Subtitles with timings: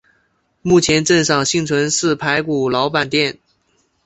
[0.63, 3.37] 目前镇上幸存四排古老板店。